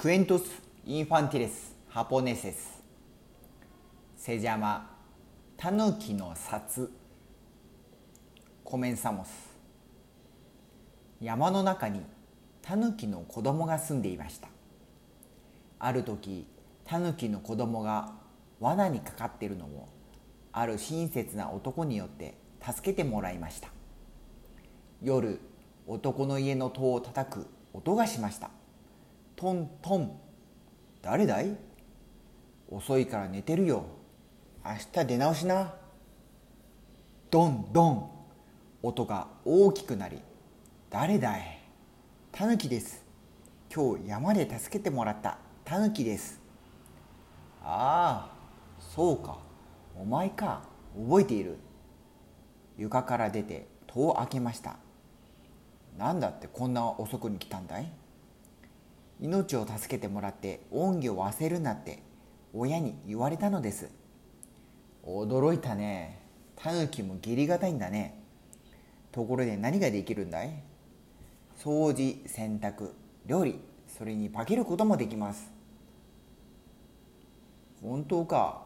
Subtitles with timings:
[0.00, 0.44] Cuentos
[0.86, 2.56] infantiles japoneses.
[4.16, 4.96] se llama
[5.58, 6.88] Tanuki no Satsu
[8.64, 9.26] Comenzamos
[11.20, 12.00] 山の中に
[12.62, 14.48] タヌキの子供が住んでいました。
[15.78, 16.46] ある時
[16.86, 18.14] タヌキの子供が
[18.58, 19.86] 罠にかかっているのを
[20.52, 23.68] ある親切な男によって助けてもらいました。
[25.02, 25.40] 夜
[25.86, 28.48] 男の家の戸を叩く音がしました。
[29.40, 30.20] トントン。
[31.00, 31.56] 誰だい？
[32.68, 33.86] 遅いから寝てるよ。
[34.62, 35.72] 明日出直しな。
[37.30, 38.10] ドンドン。
[38.82, 40.20] 音が大きくなり。
[40.90, 41.58] 誰だい？
[42.30, 43.02] タヌキです。
[43.74, 45.38] 今日山で助けてもらった。
[45.64, 46.38] タヌキです。
[47.62, 48.36] ああ
[48.78, 49.38] そうか。
[49.98, 50.64] お前か。
[50.94, 51.56] 覚えている。
[52.76, 54.76] 床から出て戸を開けました。
[55.96, 57.90] なんだってこんな遅くに来たんだい？
[59.20, 62.02] 命を助けてもらって恩義を忘れるなって
[62.54, 63.90] 親に言われたのです。
[65.04, 66.20] 驚いたね。
[66.56, 68.22] タヌキも義理がたいんだね。
[69.12, 70.62] ところで何ができるんだい？
[71.58, 72.92] 掃除洗濯
[73.26, 73.60] 料理。
[73.86, 75.50] それに化けることもできます。
[77.82, 78.62] 本当か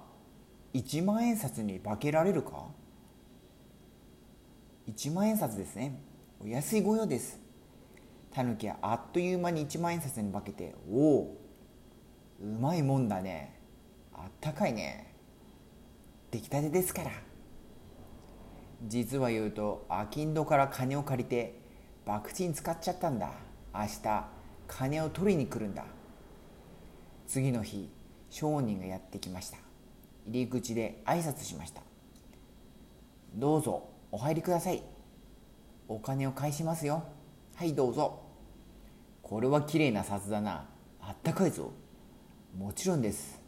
[0.74, 2.66] ？1万円札に化けられるか
[4.89, 6.00] ？1万円札ですね。
[6.42, 7.43] お安い御用です。
[8.34, 11.38] タヌキはあっという間に1万円札に化けておお
[12.42, 13.60] うまいもんだね。
[14.12, 15.14] あったかいね。
[16.32, 17.12] 出来たてですから。
[18.82, 21.60] 実は言うとアキンドから金を借りて
[22.05, 23.30] 博打に使っちゃったんだ。
[23.72, 24.24] 明日
[24.66, 25.84] 金を取りに来るんだ。
[27.28, 27.88] 次の日
[28.30, 29.58] 商人がやってきました。
[30.27, 31.82] 入り口で挨拶しました。
[33.36, 34.82] どうぞお入りください。
[35.86, 37.05] お金を返しますよ。
[37.56, 38.20] はいどうぞ。
[39.22, 40.66] これはきれいな札だな。
[41.00, 41.70] あったかいぞ。
[42.58, 43.41] もちろんです。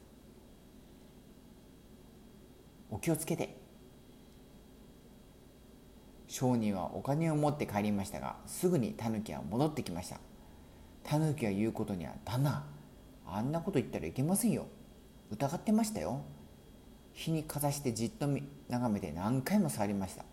[2.88, 3.56] お気をつけて。
[6.28, 10.20] 商人はお金を持って帰りましたがすぐにタヌキは戻ってきました。
[11.02, 12.64] タヌキが言うことには旦那
[13.26, 14.66] あんなこと言ったらいけませんよ。
[15.32, 16.20] 疑ってましたよ。
[17.12, 18.28] 火にかざしてじっと
[18.68, 20.24] 眺めて何回も触りました。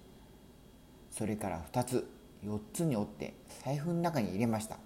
[1.10, 2.08] それから2つ。
[2.46, 3.34] 4つに折って
[3.64, 4.78] 財布の中に入れました。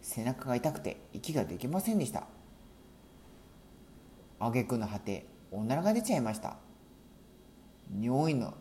[0.00, 2.26] 背中が痛くて息ができませんでした。
[4.38, 6.56] 挙句の果ておならが出ちゃいました。
[7.90, 8.54] 匂いの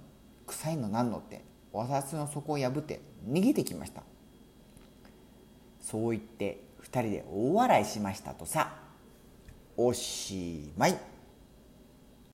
[0.45, 4.03] 臭いのなんのってお札の底を破って逃げてきました。
[5.79, 8.75] そう言って2人で大笑いしましたとさ
[9.77, 10.97] おしまい。